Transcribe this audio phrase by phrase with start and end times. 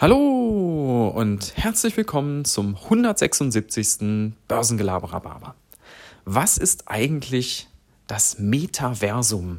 [0.00, 4.32] Hallo und herzlich willkommen zum 176.
[4.46, 5.56] Börsengelaber
[6.24, 7.66] Was ist eigentlich
[8.06, 9.58] das Metaversum?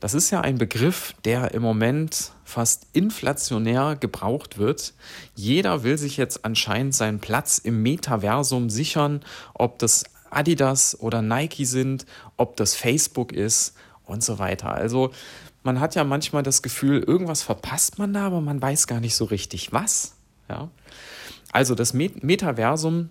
[0.00, 4.94] Das ist ja ein Begriff, der im Moment fast inflationär gebraucht wird.
[5.34, 9.20] Jeder will sich jetzt anscheinend seinen Platz im Metaversum sichern,
[9.52, 12.06] ob das Adidas oder Nike sind,
[12.38, 13.74] ob das Facebook ist
[14.06, 14.72] und so weiter.
[14.72, 15.10] Also
[15.66, 19.16] man hat ja manchmal das Gefühl, irgendwas verpasst man da, aber man weiß gar nicht
[19.16, 20.14] so richtig was.
[20.48, 20.70] Ja?
[21.50, 23.10] Also das Metaversum,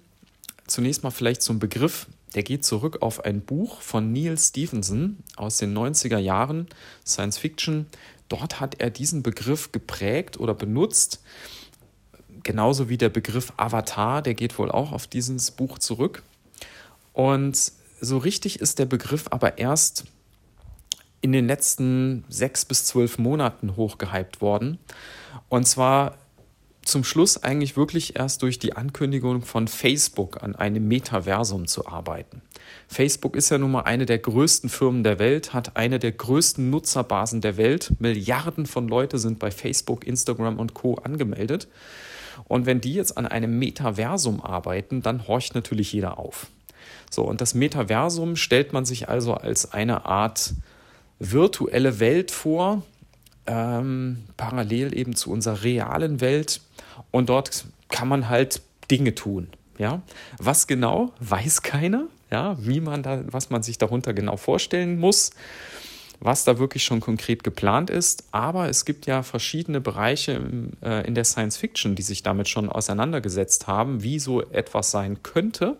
[0.66, 5.58] zunächst mal vielleicht zum Begriff, der geht zurück auf ein Buch von Neil Stephenson aus
[5.58, 6.68] den 90er Jahren,
[7.06, 7.88] Science Fiction.
[8.30, 11.22] Dort hat er diesen Begriff geprägt oder benutzt,
[12.44, 16.24] genauso wie der Begriff Avatar, der geht wohl auch auf dieses Buch zurück.
[17.12, 20.06] Und so richtig ist der Begriff aber erst
[21.26, 24.78] in den letzten sechs bis zwölf Monaten hochgehypt worden.
[25.50, 26.20] Und zwar
[26.84, 32.44] zum Schluss eigentlich wirklich erst durch die Ankündigung von Facebook an einem Metaversum zu arbeiten.
[32.88, 36.70] Facebook ist ja nun mal eine der größten Firmen der Welt, hat eine der größten
[36.70, 37.94] Nutzerbasen der Welt.
[37.98, 41.68] Milliarden von Leute sind bei Facebook, Instagram und Co angemeldet.
[42.48, 46.52] Und wenn die jetzt an einem Metaversum arbeiten, dann horcht natürlich jeder auf.
[47.10, 50.54] So, und das Metaversum stellt man sich also als eine Art
[51.20, 52.84] virtuelle Welt vor,
[53.48, 56.62] ähm, parallel eben zu unserer realen Welt.
[57.12, 59.48] Und dort kann man halt Dinge tun.
[59.78, 60.02] Ja,
[60.38, 62.08] was genau, weiß keiner.
[62.32, 65.32] Ja, wie man da, was man sich darunter genau vorstellen muss,
[66.20, 68.24] was da wirklich schon konkret geplant ist.
[68.32, 72.50] Aber es gibt ja verschiedene Bereiche im, äh, in der Science Fiction, die sich damit
[72.50, 75.78] schon auseinandergesetzt haben, wie so etwas sein könnte.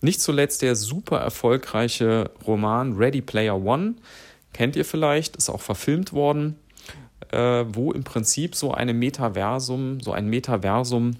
[0.00, 3.94] Nicht zuletzt der super erfolgreiche Roman Ready Player One
[4.58, 6.56] kennt ihr vielleicht, ist auch verfilmt worden,
[7.30, 11.14] äh, wo im Prinzip so eine Metaversum, so ein Metaversum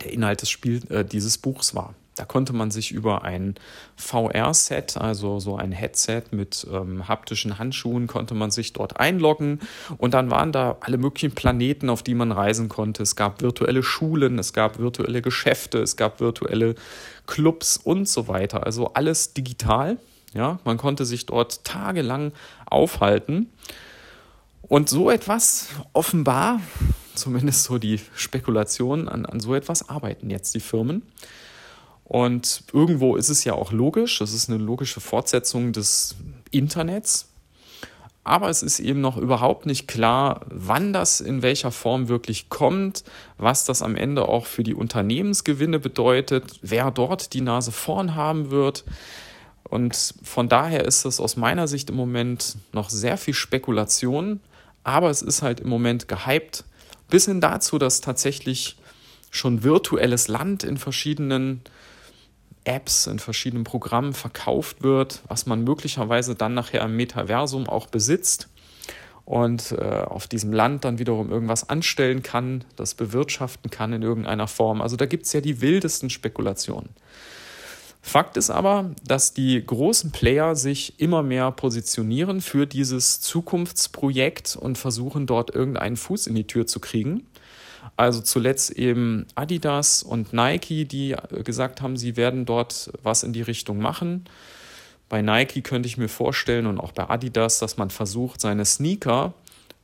[0.00, 1.96] der Inhalt des Spiel, äh, dieses Buchs war.
[2.14, 3.56] Da konnte man sich über ein
[3.96, 9.58] VR-Set, also so ein Headset mit ähm, haptischen Handschuhen, konnte man sich dort einloggen
[9.98, 13.02] und dann waren da alle möglichen Planeten, auf die man reisen konnte.
[13.02, 16.76] Es gab virtuelle Schulen, es gab virtuelle Geschäfte, es gab virtuelle
[17.26, 18.64] Clubs und so weiter.
[18.64, 19.98] Also alles digital.
[20.36, 22.32] Ja, man konnte sich dort tagelang
[22.66, 23.50] aufhalten.
[24.60, 26.60] Und so etwas, offenbar,
[27.14, 31.02] zumindest so die Spekulation, an, an so etwas arbeiten jetzt die Firmen.
[32.04, 36.16] Und irgendwo ist es ja auch logisch, das ist eine logische Fortsetzung des
[36.50, 37.28] Internets.
[38.22, 43.04] Aber es ist eben noch überhaupt nicht klar, wann das in welcher Form wirklich kommt,
[43.38, 48.50] was das am Ende auch für die Unternehmensgewinne bedeutet, wer dort die Nase vorn haben
[48.50, 48.84] wird.
[49.68, 54.40] Und von daher ist es aus meiner Sicht im Moment noch sehr viel Spekulation,
[54.84, 56.64] aber es ist halt im Moment gehypt,
[57.08, 58.76] bis hin dazu, dass tatsächlich
[59.30, 61.62] schon virtuelles Land in verschiedenen
[62.64, 68.48] Apps, in verschiedenen Programmen verkauft wird, was man möglicherweise dann nachher im Metaversum auch besitzt
[69.24, 74.46] und äh, auf diesem Land dann wiederum irgendwas anstellen kann, das bewirtschaften kann in irgendeiner
[74.46, 74.80] Form.
[74.80, 76.90] Also da gibt es ja die wildesten Spekulationen.
[78.16, 84.78] Fakt ist aber, dass die großen Player sich immer mehr positionieren für dieses Zukunftsprojekt und
[84.78, 87.26] versuchen dort irgendeinen Fuß in die Tür zu kriegen.
[87.94, 93.42] Also zuletzt eben Adidas und Nike, die gesagt haben, sie werden dort was in die
[93.42, 94.24] Richtung machen.
[95.10, 99.34] Bei Nike könnte ich mir vorstellen und auch bei Adidas, dass man versucht, seine Sneaker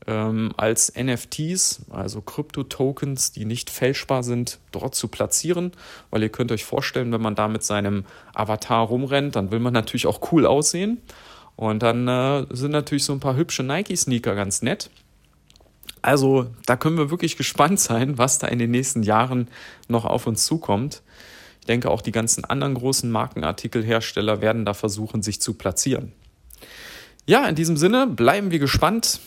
[0.07, 5.73] ähm, als NFTs, also Krypto-Tokens, die nicht fälschbar sind, dort zu platzieren.
[6.11, 8.05] Weil ihr könnt euch vorstellen, wenn man da mit seinem
[8.35, 11.01] Avatar rumrennt, dann will man natürlich auch cool aussehen.
[11.57, 14.91] Und dann äh, sind natürlich so ein paar hübsche Nike-Sneaker ganz nett.
[16.01, 19.49] Also da können wir wirklich gespannt sein, was da in den nächsten Jahren
[19.87, 21.03] noch auf uns zukommt.
[21.61, 26.13] Ich denke, auch die ganzen anderen großen Markenartikelhersteller werden da versuchen, sich zu platzieren.
[27.25, 29.21] Ja, in diesem Sinne bleiben wir gespannt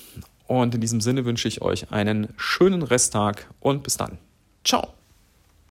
[0.47, 4.17] und in diesem Sinne wünsche ich euch einen schönen Resttag und bis dann.
[4.63, 4.93] Ciao.